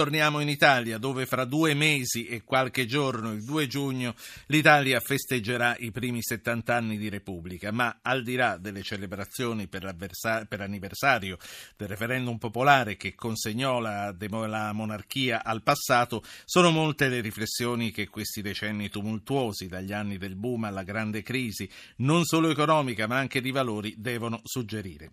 [0.00, 4.14] Torniamo in Italia dove fra due mesi e qualche giorno, il 2 giugno,
[4.46, 9.94] l'Italia festeggerà i primi 70 anni di Repubblica, ma al di là delle celebrazioni per,
[10.48, 11.36] per anniversario
[11.76, 18.08] del referendum popolare che consegnò la, la monarchia al passato, sono molte le riflessioni che
[18.08, 23.42] questi decenni tumultuosi, dagli anni del boom alla grande crisi, non solo economica ma anche
[23.42, 25.12] di valori, devono suggerire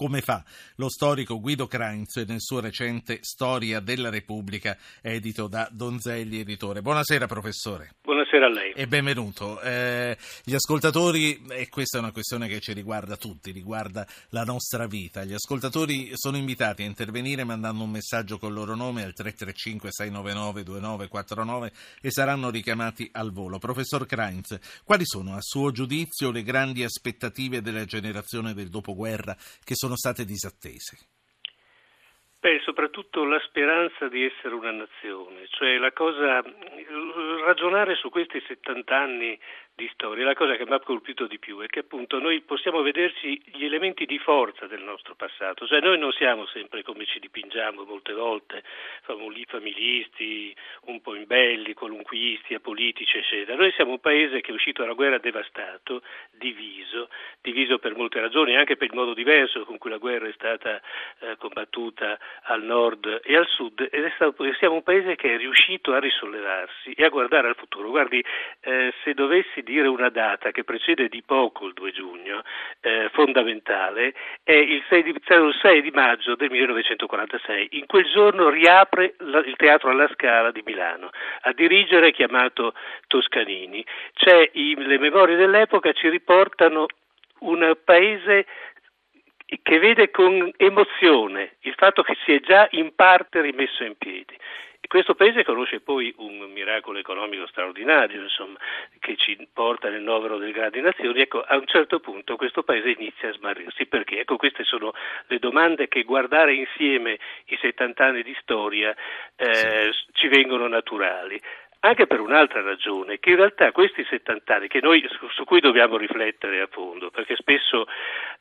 [0.00, 0.42] come fa
[0.76, 6.80] lo storico Guido Krainz nel suo recente Storia della Repubblica, edito da Donzelli Editore.
[6.80, 7.96] Buonasera professore.
[8.00, 8.72] Buonasera a lei.
[8.72, 9.60] E benvenuto.
[9.60, 14.86] Eh, gli ascoltatori, e questa è una questione che ci riguarda tutti, riguarda la nostra
[14.86, 19.12] vita, gli ascoltatori sono invitati a intervenire mandando un messaggio con il loro nome al
[19.14, 23.58] 335-699-2949 e saranno richiamati al volo.
[23.58, 29.74] Professor Krainz, quali sono a suo giudizio le grandi aspettative della generazione del dopoguerra che
[29.74, 30.98] sono sono state disattese?
[32.40, 36.42] Beh, soprattutto la speranza di essere una nazione, cioè la cosa,
[37.44, 39.38] ragionare su questi 70 anni
[39.80, 40.26] di storia.
[40.26, 43.64] La cosa che mi ha colpito di più è che appunto noi possiamo vederci gli
[43.64, 48.12] elementi di forza del nostro passato, cioè noi non siamo sempre come ci dipingiamo molte
[48.12, 48.62] volte,
[49.46, 53.56] familisti, un po' imbelli, qualunquisti, apolitici, eccetera.
[53.56, 57.08] Noi siamo un paese che è uscito dalla guerra devastato, diviso,
[57.40, 60.80] diviso per molte ragioni, anche per il modo diverso con cui la guerra è stata
[61.20, 65.38] eh, combattuta al nord e al sud, ed è stato, siamo un paese che è
[65.38, 67.88] riuscito a risollevarsi e a guardare al futuro.
[67.88, 68.22] Guardi,
[68.60, 72.42] eh, se dovessi dire una data che precede di poco il 2 giugno,
[72.80, 77.68] eh, fondamentale, è il 6, di, il 6, di, maggio del 1946.
[77.72, 81.10] In quel giorno riapre la, il Teatro alla Scala di Milano.
[81.42, 82.74] A dirigere chiamato
[83.06, 83.84] Toscanini.
[84.52, 86.86] I, le memorie dell'epoca ci riportano
[87.40, 88.46] un paese
[89.62, 94.36] che vede con emozione il fatto che si è già in parte rimesso in piedi.
[94.86, 98.58] Questo paese conosce poi un miracolo economico straordinario, insomma,
[98.98, 101.20] che ci porta nel novero delle grandi nazioni.
[101.20, 103.86] Ecco, a un certo punto questo paese inizia a smarrirsi.
[103.86, 104.20] Perché?
[104.20, 104.92] Ecco, queste sono
[105.26, 108.94] le domande che guardare insieme i 70 anni di storia
[109.36, 111.40] eh, ci vengono naturali
[111.80, 115.96] anche per un'altra ragione, che in realtà questi 70 anni, noi, su, su, cui dobbiamo
[115.96, 117.86] riflettere a fondo, perché spesso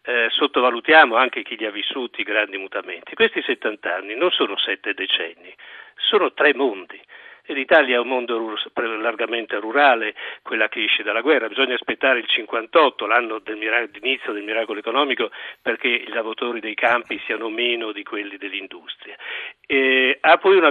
[0.03, 4.57] eh, sottovalutiamo anche chi li ha vissuti i grandi mutamenti, questi 70 anni non sono
[4.57, 5.53] sette decenni,
[5.95, 6.99] sono tre mondi.
[7.53, 13.07] L'Italia è un mondo largamente rurale, quella che esce dalla guerra, bisogna aspettare il 58,
[13.07, 18.03] l'anno del mirac- d'inizio del miracolo economico, perché i lavoratori dei campi siano meno di
[18.03, 19.15] quelli dell'industria.
[19.65, 20.67] E ha, poi una,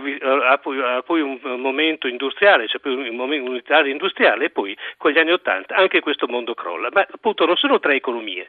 [0.51, 5.11] ha, poi, ha, poi un momento industriale, cioè un momento unitario industriale e poi con
[5.11, 8.49] gli anni 80 anche questo mondo crolla, ma appunto non sono tre economie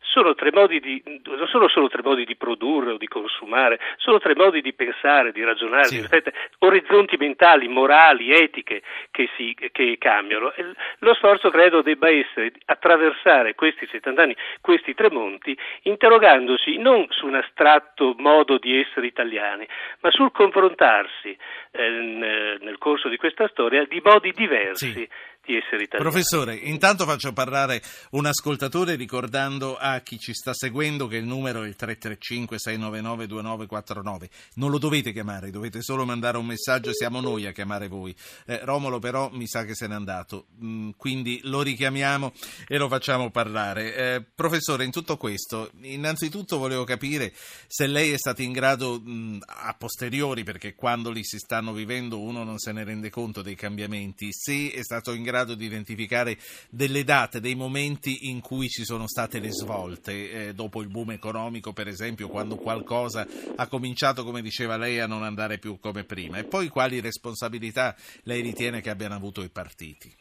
[0.00, 4.18] sono tre modi di, non sono solo tre modi di produrre o di consumare, sono
[4.18, 6.00] tre modi di pensare, di ragionare, sì.
[6.00, 6.22] di
[6.58, 10.52] orizzonti mentali, morali, etiche che, si, che cambiano.
[10.98, 17.26] Lo sforzo credo debba essere attraversare questi 70 anni, questi tre monti, interrogandosi non su
[17.26, 19.66] un astratto modo di essere italiani,
[20.00, 21.36] ma sul confrontarsi
[21.72, 24.92] eh, nel corso di questa storia di modi diversi.
[24.92, 25.08] Sì
[25.50, 26.08] di essere italiani.
[26.08, 31.64] Professore, intanto faccio parlare un ascoltatore ricordando a chi ci sta seguendo che il numero
[31.64, 34.28] è il 335-699-2949.
[34.54, 38.14] Non lo dovete chiamare, dovete solo mandare un messaggio, siamo noi a chiamare voi.
[38.46, 42.32] Eh, Romolo però mi sa che se n'è andato, mm, quindi lo richiamiamo
[42.68, 43.94] e lo facciamo parlare.
[43.94, 47.32] Eh, professore, in tutto questo, innanzitutto volevo capire
[47.66, 51.72] se lei è stato in grado mh, mm, a posteriori, perché quando li si stanno
[51.72, 55.64] vivendo uno non se ne rende conto dei cambiamenti, se è stato in grado di
[55.64, 60.88] identificare delle date, dei momenti in cui ci sono state le svolte, eh, dopo il
[60.88, 65.78] boom economico per esempio, quando qualcosa ha cominciato, come diceva lei, a non andare più
[65.80, 70.12] come prima, e poi quali responsabilità lei ritiene che abbiano avuto i partiti?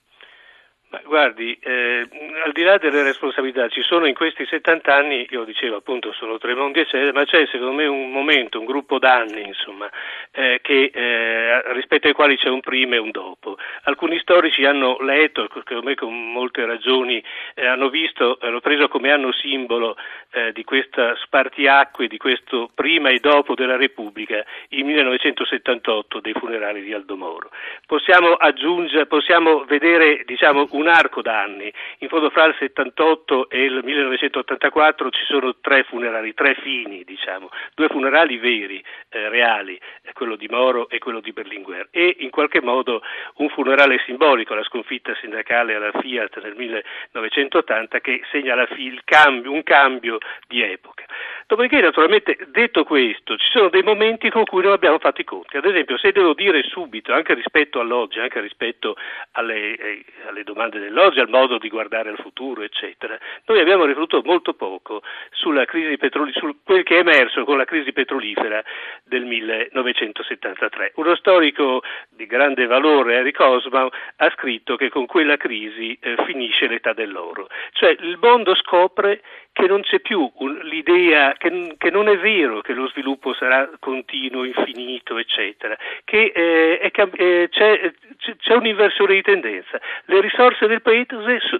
[1.03, 2.07] Guardi, eh,
[2.43, 6.39] al di là delle responsabilità, ci sono in questi 70 anni, io dicevo appunto sono
[6.39, 9.87] tre mondi eccetera, ma c'è secondo me un momento, un gruppo d'anni insomma,
[10.31, 13.57] eh, che, eh, rispetto ai quali c'è un prima e un dopo.
[13.83, 19.11] Alcuni storici hanno letto, secondo me con molte ragioni, eh, hanno visto, hanno preso come
[19.11, 19.95] anno simbolo
[20.31, 26.81] eh, di questa spartiacque, di questo prima e dopo della Repubblica, il 1978 dei funerali
[26.81, 27.51] di Aldo Moro.
[27.85, 31.71] Possiamo aggiungere, possiamo vedere diciamo, un arco d'anni.
[31.99, 37.49] In fondo fra il 78 e il 1984 ci sono tre funerali, tre fini, diciamo,
[37.75, 39.79] due funerali veri, eh, reali,
[40.13, 43.01] quello di Moro e quello di Berlinguer, e in qualche modo
[43.35, 48.55] un funerale simbolico, la sconfitta sindacale alla Fiat nel 1980 che segna
[49.03, 50.17] cambio, un cambio
[50.47, 51.05] di epoca.
[51.49, 55.57] Dopodiché, naturalmente, detto questo, ci sono dei momenti con cui non abbiamo fatto i conti.
[55.57, 58.95] Ad esempio, se devo dire subito, anche rispetto all'oggi, anche rispetto
[59.31, 64.21] alle, eh, alle domande dell'oggi, al modo di guardare al futuro, eccetera, noi abbiamo riflettuto
[64.23, 65.01] molto poco
[65.31, 68.61] sulla crisi petrolifera, su quel che è emerso con la crisi petrolifera
[69.03, 70.91] del 1973.
[70.95, 76.67] Uno storico di grande valore, Eric Osbaum, ha scritto che con quella crisi eh, finisce
[76.67, 77.47] l'età dell'oro.
[77.71, 79.21] Cioè il mondo scopre
[79.59, 80.31] che non c'è più
[80.63, 86.79] l'idea che, che, non è vero che lo sviluppo sarà continuo, infinito, eccetera, che eh,
[86.79, 87.93] è, eh, c'è,
[88.37, 89.79] c'è, un'inversione di tendenza.
[90.05, 91.07] Le risorse del, paese,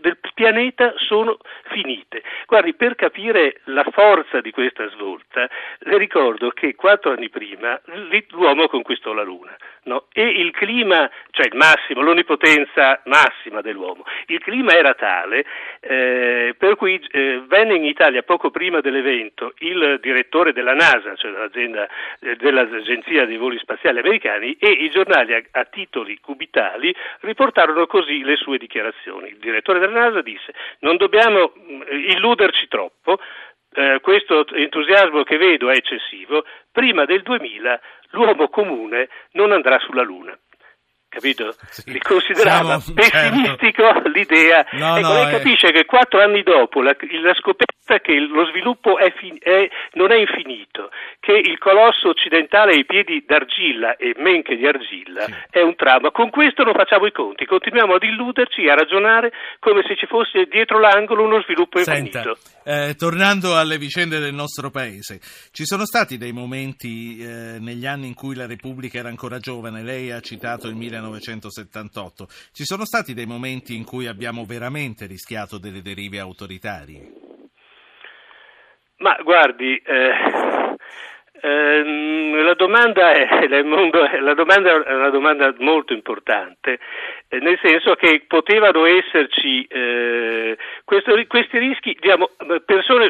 [0.01, 1.37] del pianeta sono
[1.71, 2.21] finite.
[2.45, 5.49] Guardi, per capire la forza di questa svolta,
[5.79, 7.79] le ricordo che quattro anni prima
[8.29, 9.55] l'uomo conquistò la Luna.
[9.83, 10.05] No?
[10.11, 15.45] E il clima, cioè il massimo, l'onnipotenza massima dell'uomo, il clima era tale
[15.79, 21.49] eh, per cui eh, venne in Italia poco prima dell'evento il direttore della NASA, cioè
[21.53, 26.58] eh, dell'Agenzia dei voli spaziali americani, e i giornali a, a titoli cubitali
[27.21, 29.29] riportarono così le sue dichiarazioni.
[29.29, 31.81] Il direttore della NASA disse non dobbiamo mm,
[32.15, 33.19] illuderci troppo,
[33.73, 37.79] eh, questo entusiasmo che vedo è eccessivo, prima del 2000
[38.11, 40.37] l'uomo comune non andrà sulla Luna
[41.09, 41.55] capito?
[41.69, 41.91] Sì.
[41.91, 44.09] Li considerava Siamo, pessimistico certo.
[44.09, 44.65] l'idea.
[44.73, 45.31] No, ecco, no, lei è...
[45.31, 50.11] capisce che quattro anni dopo la, la scoperta che lo sviluppo è fin, è, non
[50.11, 55.23] è infinito, che il colosso occidentale ha i piedi d'argilla e men che di argilla
[55.23, 55.33] sì.
[55.49, 56.11] è un trauma.
[56.11, 60.05] Con questo non facciamo i conti, continuiamo ad illuderci e a ragionare come se ci
[60.05, 62.37] fosse dietro l'angolo uno sviluppo Senta, infinito.
[62.63, 65.19] Eh, tornando alle vicende del nostro paese,
[65.51, 69.81] ci sono stati dei momenti eh, negli anni in cui la Repubblica era ancora giovane,
[69.81, 72.27] lei ha citato il 1900 1978.
[72.51, 77.28] Ci sono stati dei momenti in cui abbiamo veramente rischiato delle derive autoritarie?
[78.99, 80.11] Ma guardi, eh,
[81.41, 86.79] eh, la, domanda è, la, domanda è, una domanda molto importante,
[87.29, 92.31] eh, nel senso che potevano esserci eh, questo, questi rischi, diciamo,
[92.65, 93.09] persone,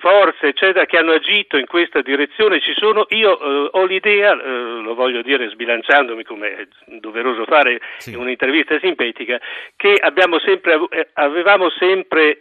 [0.00, 2.60] forze, eccetera, che hanno agito in questa direzione.
[2.60, 7.80] Ci sono, io eh, ho l'idea, eh, lo voglio dire sbilanciandomi come è doveroso fare
[7.98, 8.12] sì.
[8.12, 9.38] in un'intervista sintetica,
[9.76, 9.96] che
[10.44, 12.38] sempre, eh, avevamo sempre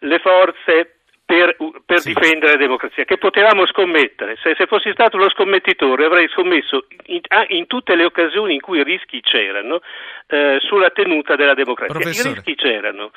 [0.00, 0.99] le forze
[1.30, 1.56] per,
[1.86, 2.12] per sì.
[2.12, 4.36] difendere la democrazia, che potevamo scommettere.
[4.42, 8.80] Se, se, fossi stato lo scommettitore avrei scommesso in, in tutte le occasioni in cui
[8.80, 9.80] i rischi c'erano
[10.26, 11.94] eh, sulla tenuta della democrazia.
[11.94, 12.30] Professore.
[12.30, 13.12] I rischi c'erano.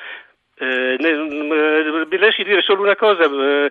[0.56, 3.70] Eh, ne, eh, lasci dire solo una cosa eh,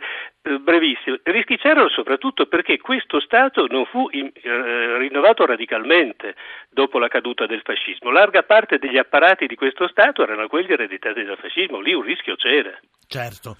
[0.59, 1.15] brevissima.
[1.23, 6.35] I rischi c'erano soprattutto perché questo Stato non fu in, eh, rinnovato radicalmente
[6.69, 8.11] dopo la caduta del fascismo.
[8.11, 12.35] Larga parte degli apparati di questo Stato erano quelli ereditati dal fascismo, lì un rischio
[12.35, 12.77] c'era.
[13.07, 13.55] Certo.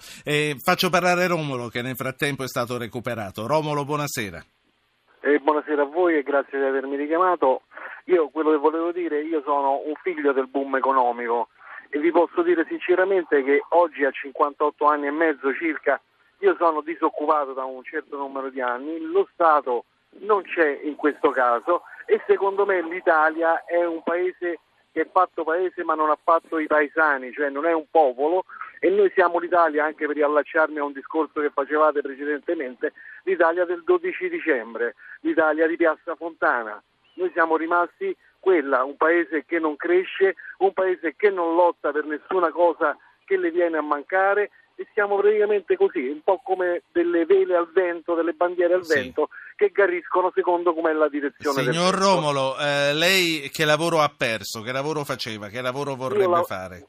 [0.62, 3.46] faccio parlare Romolo che nel frattempo è stato recuperato.
[3.46, 4.42] Romolo, buonasera.
[5.22, 7.62] Eh, buonasera a voi e grazie di avermi richiamato.
[8.06, 11.48] Io quello che volevo dire, io sono un figlio del boom economico
[11.94, 16.00] e vi posso dire sinceramente che oggi a 58 anni e mezzo circa
[16.38, 19.84] io sono disoccupato da un certo numero di anni, lo Stato
[20.18, 24.58] non c'è in questo caso e secondo me l'Italia è un paese
[24.90, 28.44] che è fatto paese ma non ha fatto i paesani, cioè non è un popolo
[28.80, 32.92] e noi siamo l'Italia, anche per riallacciarmi a un discorso che facevate precedentemente,
[33.22, 36.82] l'Italia del 12 dicembre, l'Italia di Piazza Fontana.
[37.14, 38.14] Noi siamo rimasti
[38.44, 43.38] quella, un paese che non cresce, un paese che non lotta per nessuna cosa che
[43.38, 48.14] le viene a mancare e siamo praticamente così, un po' come delle vele al vento,
[48.14, 49.00] delle bandiere al sì.
[49.00, 54.60] vento che gariscono secondo com'è la direzione Signor Romolo, eh, lei che lavoro ha perso?
[54.60, 55.48] Che lavoro faceva?
[55.48, 56.42] Che lavoro vorrebbe la...
[56.42, 56.86] fare?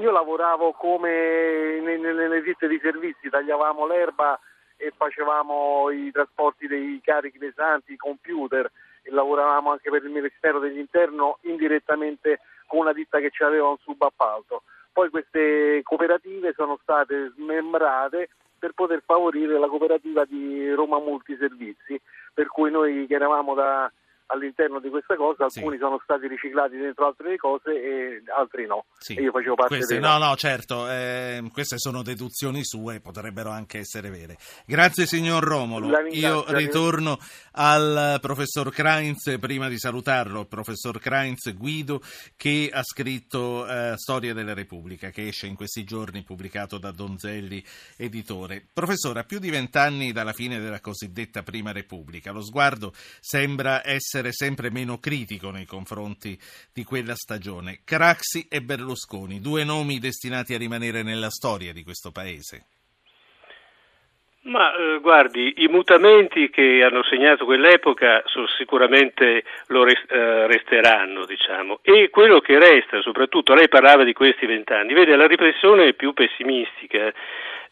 [0.00, 4.38] Io lavoravo come nelle, nelle ditte di servizi, tagliavamo l'erba
[4.76, 8.70] e facevamo i trasporti dei carichi pesanti, i computer,
[9.10, 14.62] lavoravamo anche per il Ministero dell'Interno indirettamente con una ditta che ci aveva un subappalto.
[14.92, 22.00] Poi queste cooperative sono state smembrate per poter favorire la cooperativa di Roma Multiservizi,
[22.34, 23.90] per cui noi che eravamo da
[24.28, 25.82] all'interno di questa cosa, alcuni sì.
[25.82, 28.84] sono stati riciclati dentro altre cose e altri no.
[28.98, 29.14] Sì.
[29.14, 33.78] E io facevo parte queste, No, no, certo, eh, queste sono deduzioni sue, potrebbero anche
[33.78, 34.36] essere vere.
[34.66, 35.88] Grazie signor Romolo.
[36.10, 37.18] Io ritorno
[37.52, 42.00] al professor Krainz, prima di salutarlo, il professor Krainz Guido,
[42.36, 47.64] che ha scritto eh, Storia della Repubblica, che esce in questi giorni, pubblicato da Donzelli
[47.96, 48.62] Editore.
[48.72, 54.17] Professore, a più di vent'anni dalla fine della cosiddetta Prima Repubblica, lo sguardo sembra essere
[54.18, 56.38] essere sempre meno critico nei confronti
[56.72, 57.80] di quella stagione.
[57.84, 62.64] Craxi e Berlusconi, due nomi destinati a rimanere nella storia di questo paese.
[64.42, 68.22] Ma eh, guardi, i mutamenti che hanno segnato quell'epoca
[68.56, 71.80] sicuramente lo rest- eh, resteranno, diciamo.
[71.82, 77.12] E quello che resta, soprattutto, lei parlava di questi vent'anni, vede la riflessione più pessimistica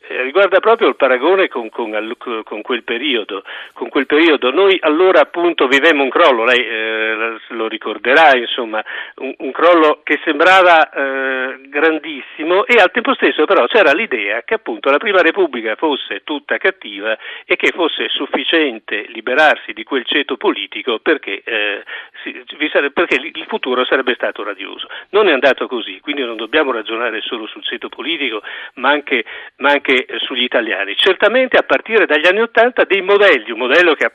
[0.08, 4.50] riguarda proprio il paragone con, con, con, quel periodo, con, quel periodo.
[4.50, 8.82] Noi allora appunto vivemmo un crollo, lei eh, lo ricorderà, insomma,
[9.16, 14.54] un, un crollo che sembrava eh, grandissimo e al tempo stesso però c'era l'idea che
[14.54, 20.36] appunto la Prima Repubblica fosse tutta cattiva e che fosse sufficiente liberarsi di quel ceto
[20.36, 21.82] politico perché, eh,
[22.22, 22.44] si,
[22.92, 24.86] perché il futuro sarebbe stato radioso.
[25.10, 28.42] Non è andato così, quindi non dobbiamo ragionare solo sul ceto politico,
[28.74, 29.24] ma anche,
[29.56, 30.96] ma anche eh, sugli italiani.
[30.96, 34.12] Certamente a partire dagli anni Ottanta dei modelli, un modello che è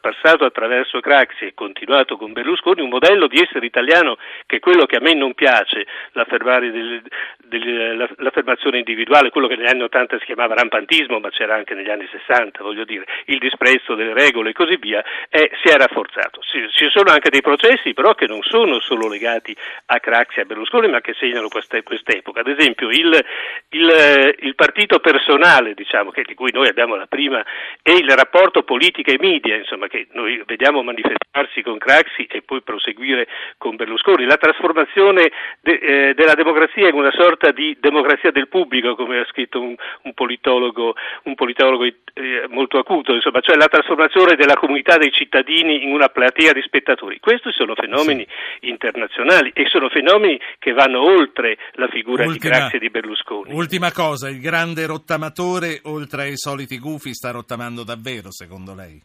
[0.00, 4.86] passato attraverso Craxi e continuato con Berlusconi, un modello di essere italiano che è quello
[4.86, 11.18] che a me non piace, l'affermazione individuale, quello che negli anni Ottanta si chiamava rampantismo,
[11.18, 15.02] ma c'era anche negli anni Sessanta, voglio dire, il disprezzo delle regole e così via,
[15.28, 16.40] è, si è rafforzato.
[16.42, 19.56] Ci sono anche dei processi però che non sono solo legati
[19.86, 22.40] a Craxi e a Berlusconi, ma che segnano quest'epoca.
[22.40, 23.24] Ad esempio il,
[23.70, 27.44] il, il partito personale, diciamo, che, di cui noi abbiamo la prima,
[27.82, 32.62] e il rapporto politica e media, insomma, che noi vediamo manifestarsi con Craxi e poi
[32.62, 38.48] proseguire con Berlusconi, la trasformazione de, eh, della democrazia in una sorta di democrazia del
[38.48, 43.68] pubblico, come ha scritto un, un politologo, un politologo eh, molto acuto, insomma, cioè la
[43.68, 47.20] trasformazione della comunità dei cittadini in una platea di spettatori.
[47.20, 48.26] Questi sono fenomeni
[48.60, 48.68] sì.
[48.68, 53.52] internazionali e sono fenomeni che vanno oltre la figura ultima, di Craxi e di Berlusconi.
[53.52, 59.02] Ultima cosa, il grande rottamatore, oltre ai soliti gufi, sta rottamando davvero, secondo lei?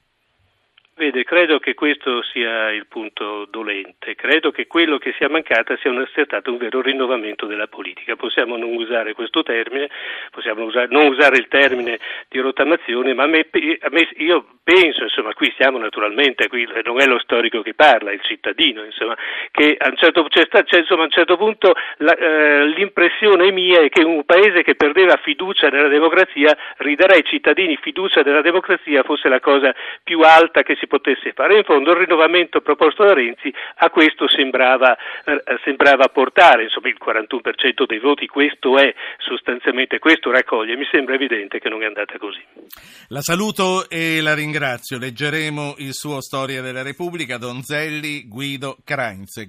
[0.93, 5.89] Vede, credo che questo sia il punto dolente, credo che quello che sia mancata sia
[5.89, 8.17] un, sia stato un vero rinnovamento della politica.
[8.17, 9.89] Possiamo non usare questo termine,
[10.31, 15.51] possiamo usare, non usare il termine di rottamazione, ma me, me, io penso, insomma, qui
[15.57, 19.17] siamo naturalmente, qui non è lo storico che parla, è il cittadino, insomma,
[19.49, 23.81] che a un certo, c'è c'è, insomma, a un certo punto la, eh, l'impressione mia
[23.81, 29.03] è che un paese che perdeva fiducia nella democrazia ridare ai cittadini fiducia nella democrazia
[29.03, 31.57] fosse la cosa più alta che si potesse fare.
[31.57, 34.95] In fondo il rinnovamento proposto da Renzi a questo sembrava,
[35.25, 41.15] eh, sembrava portare, insomma il 41% dei voti questo è sostanzialmente, questo raccoglie, mi sembra
[41.15, 42.43] evidente che non è andata così.
[43.09, 49.45] La saluto e la ringrazio, leggeremo il suo Storia della Repubblica, Donzelli, Guido Crainze.